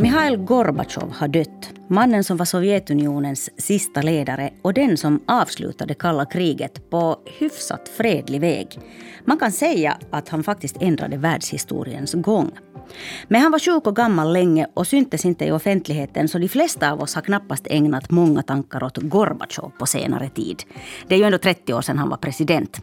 [0.00, 1.72] Mikhail Gorbatjov har dött.
[1.88, 8.40] Mannen som var Sovjetunionens sista ledare och den som avslutade kalla kriget på hyfsat fredlig
[8.40, 8.78] väg.
[9.24, 12.50] Man kan säga att han faktiskt ändrade världshistoriens gång.
[13.28, 16.92] Men han var sjuk och gammal länge och syntes inte i offentligheten så de flesta
[16.92, 20.62] av oss har knappast ägnat många tankar åt Gorbatjov på senare tid.
[21.08, 22.82] Det är ju ändå 30 år sedan han var president.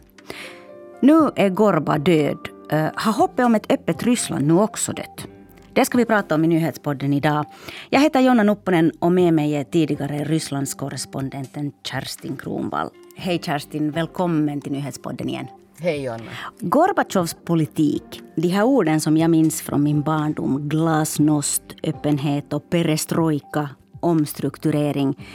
[1.00, 2.38] Nu är Gorba död.
[2.70, 5.35] Eh, har hoppet om ett öppet Ryssland nu också dött?
[5.76, 7.44] Det ska vi prata om i nyhetspodden idag.
[7.90, 12.90] Jag heter Jonna Nupponen och med mig är tidigare Rysslandskorrespondenten Kerstin Kronvall.
[13.16, 15.46] Hej Kerstin, välkommen till nyhetspodden igen.
[15.78, 16.30] Hej Jonna.
[16.60, 23.68] Gorbatjovs politik, de här orden som jag minns från min barndom, glasnost, öppenhet och perestrojka,
[24.00, 25.26] omstrukturering.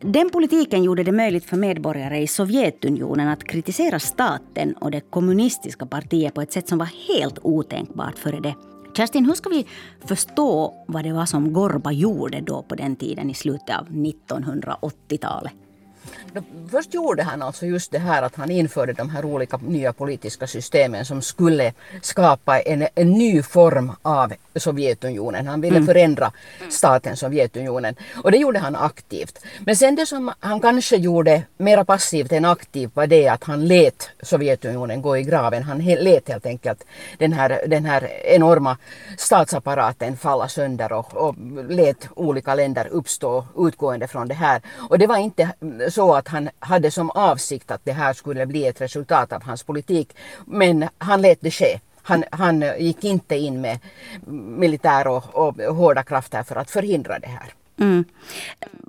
[0.00, 5.86] Den politiken gjorde det möjligt för medborgare i Sovjetunionen att kritisera staten och det kommunistiska
[5.86, 8.54] partiet på ett sätt som var helt otänkbart före det.
[8.96, 9.66] Kerstin, hur ska vi
[10.04, 15.52] förstå vad det var som Gorba gjorde då på den tiden i slutet av 1980-talet?
[16.70, 20.46] Först gjorde han alltså just det här att han införde de här olika nya politiska
[20.46, 25.46] systemen som skulle skapa en, en ny form av Sovjetunionen.
[25.46, 25.86] Han ville mm.
[25.86, 26.32] förändra
[26.68, 29.38] staten Sovjetunionen och det gjorde han aktivt.
[29.60, 33.66] Men sen det som han kanske gjorde mera passivt än aktivt var det att han
[33.66, 35.62] lät Sovjetunionen gå i graven.
[35.62, 36.84] Han lät helt enkelt
[37.18, 38.76] den här, den här enorma
[39.18, 41.34] statsapparaten falla sönder och, och
[41.68, 44.62] lät olika länder uppstå utgående från det här.
[44.90, 45.48] Och det var inte
[45.96, 49.62] så att han hade som avsikt att det här skulle bli ett resultat av hans
[49.62, 50.16] politik.
[50.44, 51.80] Men han lät det ske.
[52.02, 53.78] Han, han gick inte in med
[54.58, 57.52] militär och, och hårda krafter för att förhindra det här.
[57.80, 58.04] Mm.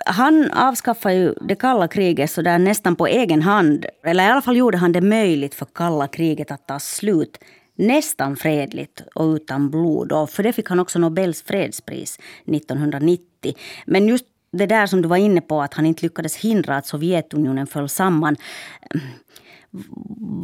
[0.05, 3.85] Han avskaffade ju det kalla kriget så där nästan på egen hand.
[4.03, 7.37] Eller i alla fall gjorde han det möjligt för kalla kriget att ta slut
[7.75, 10.11] nästan fredligt och utan blod.
[10.11, 13.55] Och för det fick han också Nobels fredspris 1990.
[13.85, 16.85] Men just det där som du var inne på, att han inte lyckades hindra att
[16.85, 18.35] Sovjetunionen föll samman.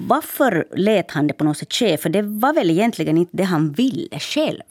[0.07, 1.97] Varför lät han det på något sätt ske?
[1.97, 4.63] För det var väl egentligen inte det han ville själv?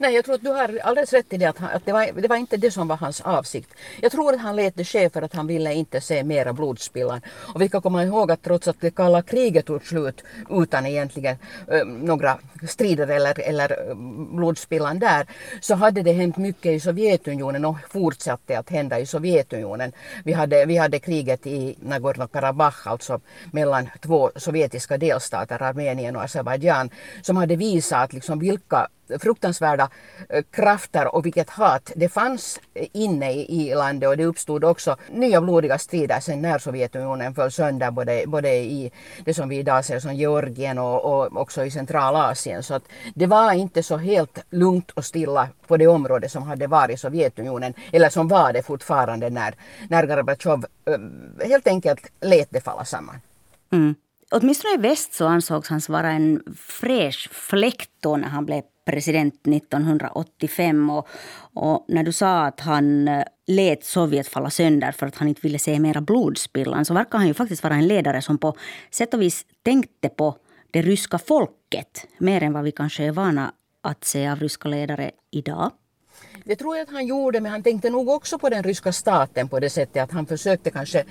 [0.00, 2.20] Nej, jag tror att du har alldeles rätt i det att, han, att det, var,
[2.22, 3.74] det var inte det som var hans avsikt.
[4.00, 7.20] Jag tror att han lät det ske för att han ville inte se mera blodspillan.
[7.54, 11.36] Och vi ska komma ihåg att trots att det kalla kriget tog slut utan egentligen
[11.68, 12.38] äh, några
[12.68, 13.94] strider eller, eller äh,
[14.36, 15.26] blodspillan där,
[15.60, 19.92] så hade det hänt mycket i Sovjetunionen och fortsatte att hända i Sovjetunionen.
[20.24, 23.20] Vi hade, vi hade kriget i Nagorno-Karabach, alltså
[23.50, 26.90] mellan två sovjetiska delstater, Armenien och Azerbajdzjan,
[27.22, 28.88] som hade visat liksom vilka
[29.18, 29.88] fruktansvärda hårda
[30.28, 34.96] eh, krafter och vilket hat det fanns eh, inne i landet och det uppstod också
[35.10, 38.90] nya blodiga strider sen när Sovjetunionen föll sönder både, både i
[39.24, 42.62] det som vi idag ser som Georgien och, och också i Centralasien.
[42.62, 42.84] Så att
[43.14, 47.74] det var inte så helt lugnt och stilla på det område som hade varit Sovjetunionen
[47.92, 49.54] eller som var det fortfarande när,
[49.88, 53.20] när Gorbatjov eh, helt enkelt lät det falla samman.
[53.72, 53.94] Mm.
[54.34, 59.46] Åtminstone i väst så ansågs han vara en fräsch fläkt då när han blev president
[59.46, 60.90] 1985.
[60.90, 61.08] Och,
[61.54, 65.40] och, när du sa att han eh, lät Sovjet falla sönder för att han inte
[65.40, 68.56] ville se mera blodspillan så verkar han ju faktiskt vara en ledare som på
[68.90, 70.36] sätt och vis tänkte på
[70.70, 75.10] det ryska folket mer än vad vi kanske är vana att se av ryska ledare
[75.30, 75.70] idag.
[76.44, 79.48] Det tror jag att han gjorde, men han tänkte nog också på den ryska staten
[79.48, 81.04] på det sättet att han försökte kanske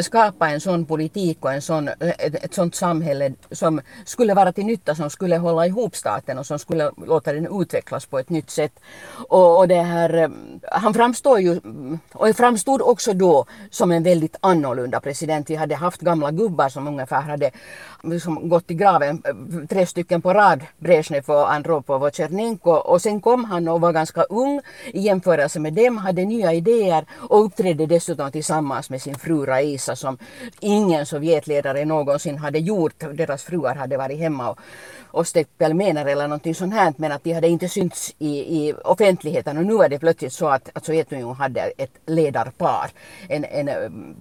[0.00, 4.66] skapa en sån politik och en sån, eh, ett, sånt samhälle som skulle vara till
[4.66, 8.50] nytta, som skulle hålla ihop staten och som skulle låta den utvecklas på ett nytt
[8.50, 8.72] sätt.
[9.28, 10.28] Och, och det här, eh,
[10.62, 15.50] han framstår ju, mm, och framstod också då som en väldigt annorlunda president.
[15.50, 17.50] Vi hade haft gamla gubbar som ungefär hade
[18.02, 22.70] liksom gått i graven, eh, tre stycken på rad, Brezhnev och Andropov och Tjernenko.
[22.70, 24.60] Och sen kom han och var ganska ung
[24.92, 29.96] i jämförelse med dem, hade nya idéer och uppträdde dessutom tillsammans med sin fru Raisa
[29.96, 30.18] som
[30.60, 33.04] ingen Sovjetledare någonsin hade gjort.
[33.14, 34.58] Deras fruar hade varit hemma och,
[35.10, 38.74] och stekt pelmener eller någonting sånt här men att de hade inte synts i, i
[38.84, 42.90] offentligheten och nu är det plötsligt så att, att Sovjetunionen hade ett ledarpar.
[43.28, 43.74] En, en eh,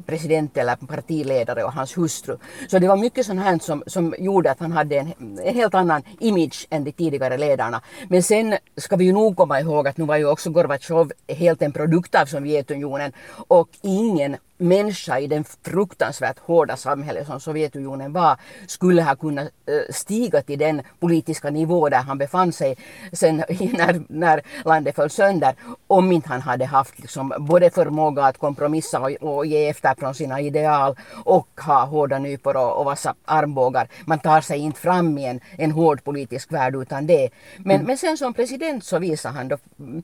[0.06, 2.38] president eller partiledare och hans hustru.
[2.68, 5.14] Så det var mycket sånt här som, som gjorde att han hade en,
[5.44, 7.82] en helt annan image än de tidigare ledarna.
[8.08, 11.62] Men sen ska vi ju nog komma ihåg att nu var ju också Gorbatjov helt
[11.62, 13.12] en produkt av Sovjetunionen.
[13.48, 18.38] Och ingen människa i den fruktansvärt hårda samhälle som Sovjetunionen var
[18.68, 22.78] skulle ha kunnat eh, stiga till den politiska nivå där han befann sig
[23.14, 25.56] sen när, när landet föll sönder
[25.88, 30.14] om inte han hade haft liksom både förmåga att kompromissa och, och ge efter från
[30.16, 33.88] sina ideal och ha hårda nypor och, och vassa armbågar.
[34.06, 37.30] Man tar sig inte fram i en, en hård politisk värld utan det.
[37.58, 37.88] Men, mm.
[37.88, 40.04] men sen som president så visar han då, mm,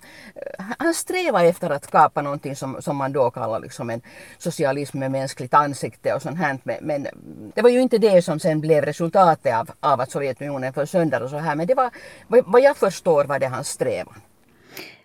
[0.80, 4.02] han strävar efter att skapa någonting som, som man då kallar liksom en
[4.44, 6.57] socialism med mänskligt ansikte och sånt här.
[6.81, 7.07] Men,
[7.56, 11.24] det var ju inte det som sen blev resultatet av, av att Sovjetunionen föll sönder
[11.24, 11.56] och så här.
[11.56, 11.92] Men det var,
[12.28, 14.16] vad jag förstår var det hans strävan.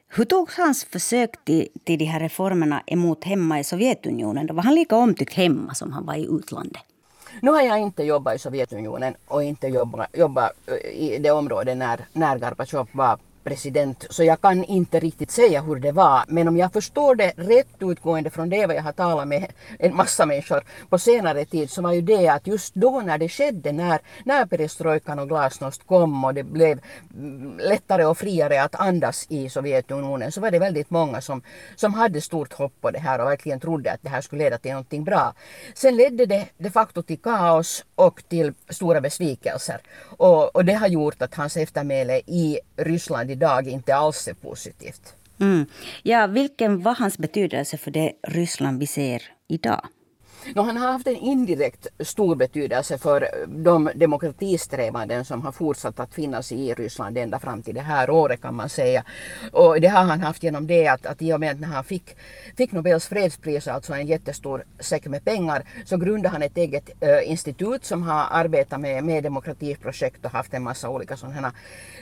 [0.09, 4.47] Hur togs hans försök till, till de här reformerna emot hemma i Sovjetunionen?
[4.47, 6.83] Då var han lika omtyckt hemma som han var i utlandet?
[7.43, 10.53] Nu har jag inte jobbat i Sovjetunionen och inte jobbat, jobbat
[10.93, 13.19] i det område när, när Gorbatjov var
[13.49, 16.25] president så jag kan inte riktigt säga hur det var.
[16.29, 19.97] Men om jag förstår det rätt utgående från det vad jag har talat med en
[19.97, 23.73] massa människor på senare tid så var ju det att just då när det skedde,
[23.73, 26.81] när, när perestrojkan och glasnost kom och det blev
[27.59, 31.43] lättare och friare att andas i Sovjetunionen så var det väldigt många som,
[31.77, 34.59] som hade stort hopp på det här och verkligen trodde att det här skulle leda
[34.59, 35.35] till någonting bra.
[35.75, 39.81] Sen ledde det de facto till kaos och till stora besvikelser.
[40.19, 45.15] Och, och det har gjort att hans eftermäle i Ryssland idag inte alls är positivt.
[45.41, 45.67] Mm.
[46.03, 49.89] Ja, vilken var hans betydelse för det Ryssland vi ser idag?
[50.55, 56.15] No, han har haft en indirekt stor betydelse för de demokratisträvanden som har fortsatt att
[56.15, 59.05] finnas i Ryssland ända fram till det här året kan man säga.
[59.53, 61.85] Och det har han haft genom det att, att i och med att när han
[61.85, 62.17] fick,
[62.57, 67.31] fick Nobels fredspris, alltså en jättestor säck med pengar, så grundade han ett eget äh,
[67.31, 71.53] institut som har arbetat med, med demokratiprojekt och haft en massa olika sådana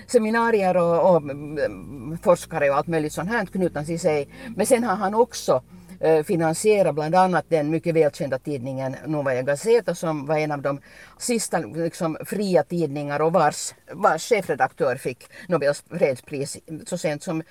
[0.06, 4.28] seminarier och, och mm, forskare och allt möjligt sånt här knutna till sig.
[4.56, 5.62] Men sen har han också
[6.00, 10.80] Eh, finansiera bland annat den mycket välkända tidningen Novaja Gazeta som var en av de
[11.18, 17.42] sista liksom, fria tidningar och vars, vars chefredaktör fick Nobels fredspris så sent som,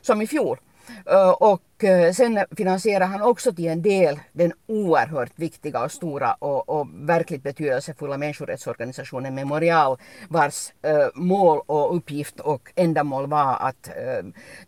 [0.00, 0.58] som i fjol.
[1.06, 6.32] Eh, och eh, sen finansierar han också till en del den oerhört viktiga och stora
[6.32, 9.98] och, och verkligt betydelsefulla människorättsorganisationen Memorial
[10.28, 13.90] vars eh, mål och uppgift och ändamål var att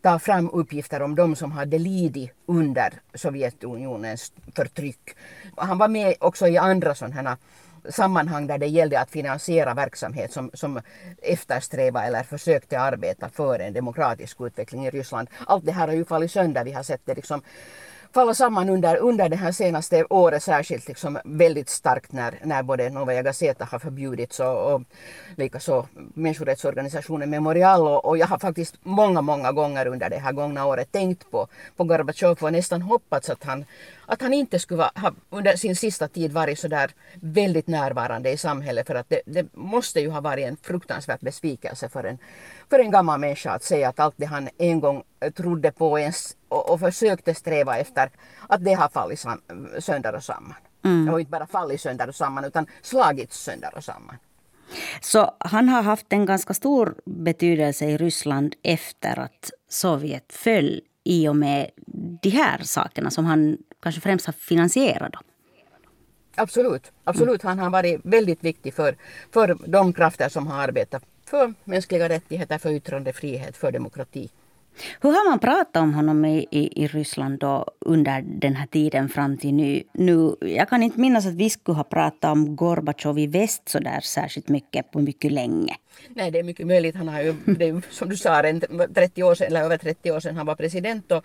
[0.02, 5.17] ta fram uppgifter om de som hade lidit under Sovjetunionens förtryck.
[5.56, 7.37] Han var med också i andra sådana
[7.88, 10.81] sammanhang där det gällde att finansiera verksamhet som, som
[11.23, 15.29] eftersträvade eller försökte arbeta för en demokratisk utveckling i Ryssland.
[15.47, 16.65] Allt det här har ju fallit sönder.
[16.65, 17.43] Vi har sett det liksom
[18.12, 22.90] falla samman under, under det här senaste året särskilt liksom väldigt starkt när, när både
[22.90, 24.82] Novaja Gazeta har förbjudits och, och
[25.36, 27.80] likaså människorättsorganisationen Memorial.
[27.88, 31.48] Och, och jag har faktiskt många, många gånger under det här gångna året tänkt på,
[31.76, 33.64] på Gorbatjov och nästan hoppats att han,
[34.06, 38.36] att han inte skulle ha under sin sista tid varit så där väldigt närvarande i
[38.36, 38.86] samhället.
[38.86, 42.18] För att det, det måste ju ha varit en fruktansvärd besvikelse för en,
[42.70, 45.02] för en gammal människa att säga att allt det han en gång
[45.36, 48.11] trodde på ens och, och försökte sträva efter
[48.49, 49.25] att det har fallit
[49.79, 50.55] sönder och samman.
[50.85, 51.14] Mm.
[51.14, 54.17] Och inte bara fallit sönder och samman utan slagits sönder och samman.
[55.00, 61.29] Så han har haft en ganska stor betydelse i Ryssland efter att Sovjet föll i
[61.29, 61.70] och med
[62.23, 65.12] de här sakerna som han kanske främst har finansierat.
[65.12, 65.19] Då.
[66.35, 67.43] Absolut, absolut.
[67.43, 68.96] Han har varit väldigt viktig för,
[69.32, 74.31] för de krafter som har arbetat för mänskliga rättigheter, för yttrandefrihet, för demokrati.
[75.00, 79.08] Hur har man pratat om honom i, i, i Ryssland då under den här tiden
[79.08, 79.82] fram till nu?
[79.93, 80.34] nu?
[80.40, 84.00] Jag kan inte minnas att vi skulle ha pratat om Gorbatjov i väst så där
[84.00, 85.76] särskilt mycket på mycket länge.
[86.08, 86.96] Nej, det är mycket möjligt.
[86.96, 88.43] Han har ju, det, som du sa,
[88.94, 91.12] 30 år sedan, eller över 30 år sedan han var president.
[91.12, 91.24] Och,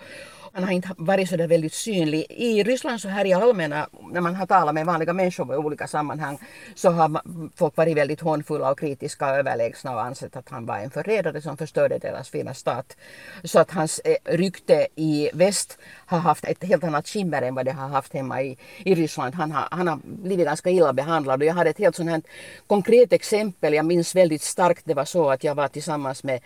[0.55, 2.25] han har inte varit så där väldigt synlig.
[2.29, 5.87] I Ryssland så här i allmänna, när man har talat med vanliga människor i olika
[5.87, 6.39] sammanhang,
[6.75, 7.21] så har
[7.55, 11.41] folk varit väldigt hånfulla och kritiska och överlägsna och ansett att han var en förrädare
[11.41, 12.97] som förstörde deras fina stat.
[13.43, 17.65] Så att hans eh, rykte i väst har haft ett helt annat skimmer än vad
[17.65, 19.35] det har haft hemma i, i Ryssland.
[19.35, 22.21] Han har, han har blivit ganska illa behandlad och jag hade ett helt sånt här
[22.67, 23.73] konkret exempel.
[23.73, 26.39] Jag minns väldigt starkt, det var så att jag var tillsammans med,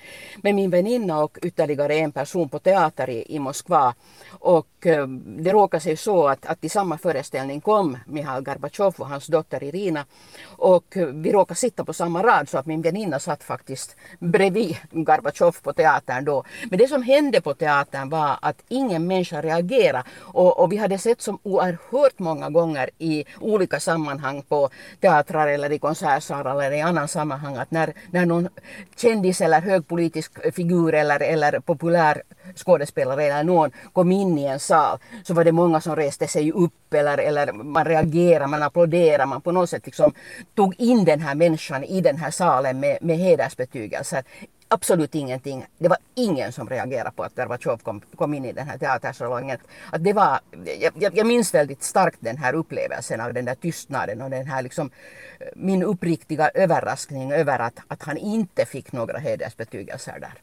[0.44, 3.94] med min väninna och ytterligare en person på teater i, i Moskva
[4.40, 9.08] och eh, det råkade sig så att, att i samma föreställning kom Mihail Gorbatjov och
[9.08, 10.06] hans dotter Irina.
[10.46, 14.78] Och eh, vi råkade sitta på samma rad så att min väninna satt faktiskt bredvid
[14.92, 16.44] Gorbatjov på teatern då.
[16.70, 20.04] Men det som hände på teatern var att ingen människa reagerade.
[20.18, 24.70] Och, och vi hade sett som oerhört många gånger i olika sammanhang på
[25.02, 28.50] teatrar eller i konsertsalar eller i annan sammanhang att när, när någon
[28.96, 32.24] kändis eller högpolitisk figur eller, eller populär
[32.56, 36.52] skådespelare eller någon kom in i en sal så var det många som reste sig
[36.52, 40.14] upp eller, eller man reagerade, man applåderade, man på något sätt liksom
[40.56, 44.24] tog in den här människan i den här salen med, med hedersbetygelser
[44.70, 45.66] absolut ingenting.
[45.78, 49.58] Det var ingen som reagerade på att Gorbatjov kom, kom in i den här teatersalongen.
[49.92, 50.40] Att det var,
[50.80, 54.62] jag, jag minns väldigt starkt den här upplevelsen av den där tystnaden och den här
[54.62, 54.92] liksom,
[55.40, 60.34] eh, min uppriktiga överraskning över att, att han inte fick några hedersbetygelser där.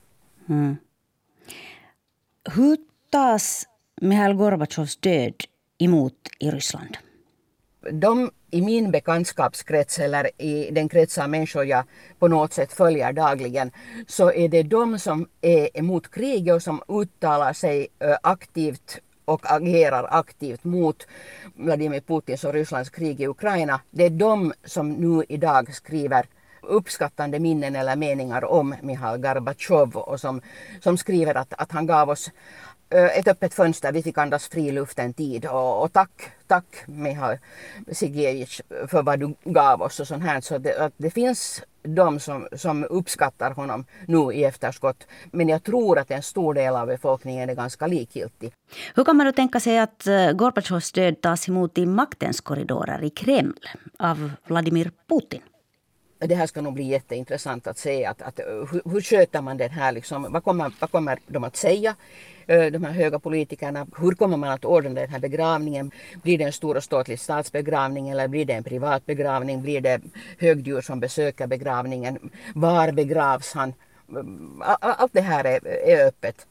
[0.48, 0.76] Mm.
[2.54, 2.76] Hur
[3.10, 3.66] tas
[4.00, 5.34] Mihail Gorbatjovs död
[5.78, 6.96] emot i Ryssland?
[7.92, 11.84] De i min bekantskapskrets eller i den krets av människor jag
[12.18, 13.70] på något sätt följer dagligen
[14.06, 19.52] så är det de som är emot kriget och som uttalar sig eh, aktivt och
[19.52, 21.06] agerar aktivt mot
[21.54, 23.80] Vladimir Putins och Rysslands krig i Ukraina.
[23.90, 26.26] Det är de som nu idag skriver
[26.66, 30.40] uppskattande minnen eller meningar om Mihail Gorbatjov och som,
[30.80, 32.30] som skriver att, att han gav oss
[32.90, 36.66] eh, ett öppet fönster, vi fick andas fri luft en tid och, och tack, tack
[36.86, 37.38] Mihail
[37.92, 40.40] Sigejic för vad du gav oss och sånt här.
[40.40, 45.06] Så det, att det finns de som, som uppskattar honom nu i efterskott.
[45.30, 48.52] Men jag tror att en stor del av befolkningen är ganska likgiltig.
[48.94, 53.04] Hur kan man då tänka sig att eh, Gorbatjovs död tas emot i maktens korridorer
[53.04, 53.54] i Kreml
[53.98, 55.40] av Vladimir Putin?
[56.18, 58.04] Det här ska nog bli jätteintressant att se.
[58.04, 61.44] Att, att, eh, hur, hur sköter man den här, liksom, vad, kommer, vad kommer de
[61.44, 61.96] att säga,
[62.46, 63.86] eh, de här höga politikerna?
[63.96, 65.90] Hur kommer man att ordna den här begravningen?
[66.22, 69.62] Blir det en stor och ståtlig statsbegravning eller blir det en privat begravning?
[69.62, 70.00] Blir det
[70.38, 72.30] högdjur som besöker begravningen?
[72.54, 73.74] Var begravs han?
[74.08, 76.46] Mm, allt det här är, är öppet.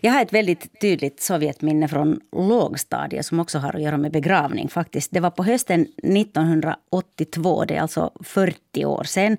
[0.00, 4.68] Jag har ett väldigt tydligt Sovjetminne från lågstadiet som också har att göra med begravning.
[4.68, 5.10] faktiskt.
[5.12, 9.36] Det var på hösten 1982, det är alltså 40 år sedan.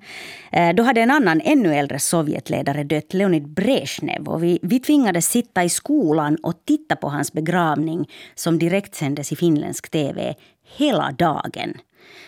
[0.52, 4.28] Eh, då hade en annan ännu äldre Sovjetledare dött, Leonid Brezhnev.
[4.28, 9.36] Och vi, vi tvingades sitta i skolan och titta på hans begravning som direktsändes i
[9.36, 10.36] finländsk tv
[10.78, 11.74] hela dagen.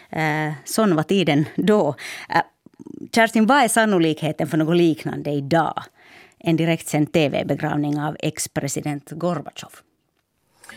[0.10, 1.96] Eh, sån var tiden då.
[2.30, 2.42] Eh,
[3.12, 5.84] Kerstin, vad är sannolikheten för något liknande idag?
[6.46, 9.72] En direktsänd tv-begravning av ex-president Gorbatjov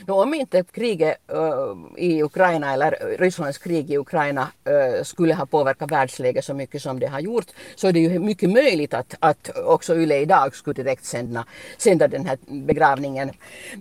[0.07, 5.93] om inte kriget uh, i Ukraina eller Rysslands krig i Ukraina uh, skulle ha påverkat
[5.93, 9.51] världsläget så mycket som det har gjort så är det ju mycket möjligt att, att
[9.65, 11.45] också Yle idag skulle direkt sända,
[11.79, 13.31] sända den här begravningen.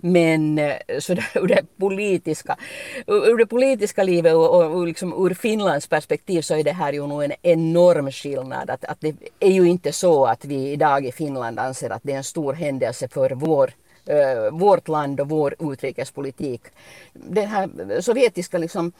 [0.02, 2.56] Men uh, så där, ur, det politiska,
[3.06, 6.92] ur det politiska livet och, och, och liksom ur Finlands perspektiv så är det här
[6.92, 8.70] ju nog en enorm skillnad.
[8.70, 12.12] Att, att det är ju inte så att vi idag i Finland anser att det
[12.12, 13.70] är en stor händelse för vår
[14.10, 16.62] uh, vårt land och vår utrikespolitik.
[17.12, 18.92] Den här sovjetiska liksom,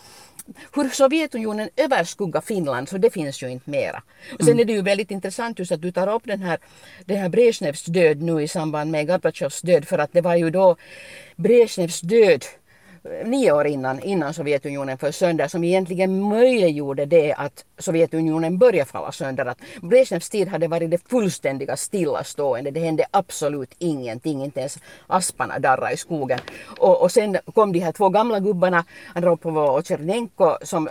[0.74, 4.02] hur Sovjetunionen överskuggar Finland, så det finns ju inte mera.
[4.32, 4.60] Och sen mm.
[4.60, 6.58] är det ju väldigt intressant just att du tar upp den här,
[7.04, 10.50] den här Brezhnevs död nu i samband med Gorbatjovs död, för att det var ju
[10.50, 10.76] då
[11.36, 12.44] Brezhnevs död
[13.24, 19.12] nio år innan, innan Sovjetunionen föll sönder som egentligen möjliggjorde det att Sovjetunionen började falla
[19.12, 19.46] sönder.
[19.46, 22.70] Att Brezhnevs tid hade varit det fullständiga stillastående.
[22.70, 26.38] Det hände absolut ingenting, inte ens asparna darrade i skogen.
[26.78, 28.84] Och, och sen kom de här två gamla gubbarna,
[29.14, 30.88] Andropov och Tjernenko, som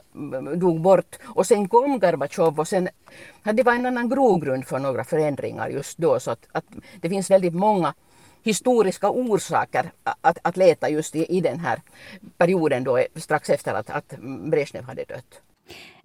[0.56, 1.16] dog bort.
[1.24, 2.90] Och sen kom Gorbatjov och sen
[3.44, 6.20] det var en annan grogrund för några förändringar just då.
[6.20, 6.66] Så att, att
[7.02, 7.94] det finns väldigt många
[8.48, 11.82] historiska orsaker att, att leta just i, i den här
[12.38, 14.14] perioden då strax efter att, att
[14.52, 15.42] Brezhnev hade dött.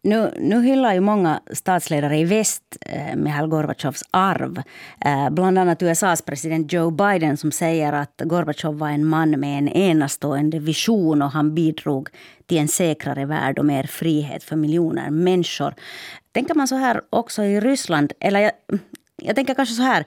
[0.05, 4.63] Nu, nu hyllar ju många statsledare i väst eh, Mihail Gorbatjovs arv.
[5.05, 9.59] Eh, bland annat USAs president Joe Biden som säger att Gorbatjov var en man med
[9.59, 12.09] en enastående vision och han bidrog
[12.47, 15.75] till en säkrare värld och mer frihet för miljoner människor.
[16.33, 18.13] Tänker man så här också i Ryssland?
[18.21, 18.53] Eller jag,
[19.17, 20.05] jag tänker kanske så här.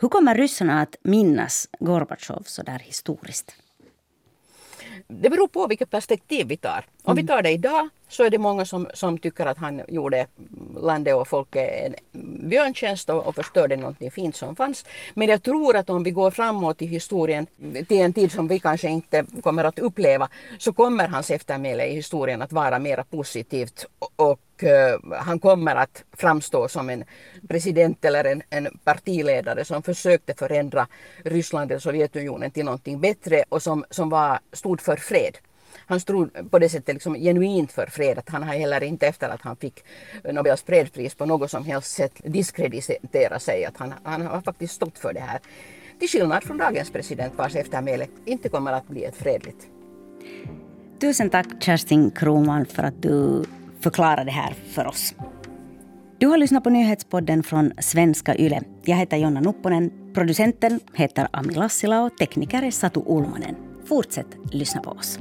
[0.00, 3.56] Hur kommer ryssarna att minnas Gorbatjov så där historiskt?
[5.06, 6.86] Det beror på vilket perspektiv vi tar.
[7.02, 7.26] Om vi mm.
[7.26, 10.26] tar det idag så är det många som, som tycker att han gjorde
[10.76, 11.94] landet och folket en
[12.48, 14.84] björntjänst och, och förstörde någonting fint som fanns.
[15.14, 17.46] Men jag tror att om vi går framåt i historien
[17.88, 21.94] till en tid som vi kanske inte kommer att uppleva så kommer hans eftermäle i
[21.94, 24.40] historien att vara mera positivt och, och
[25.18, 27.04] han kommer att framstå som en
[27.48, 30.86] president eller en, en partiledare som försökte förändra
[31.24, 35.38] Ryssland eller Sovjetunionen till någonting bättre och som, som var, stod för fred
[35.88, 38.18] han stod på det sättet liksom genuint för fred.
[38.18, 39.84] Att han har heller inte efter att han fick
[40.32, 43.64] Nobels fredspris på något som helst sätt diskrediterat sig.
[43.64, 45.40] Att han, han har faktiskt stått för det här.
[45.98, 49.66] Till skillnad från dagens president vars eftermäle inte kommer att bli ett fredligt.
[51.00, 53.44] Tusen tack Kerstin Kroman för att du
[53.80, 55.14] förklarade det här för oss.
[56.18, 58.60] Du har lyssnat på nyhetspodden från Svenska Yle.
[58.84, 60.12] Jag heter Jonna Nupponen.
[60.14, 63.56] Producenten heter Ami Lassila och tekniker är Satu Ulmanen.
[63.84, 65.18] Fortsätt lyssna på oss.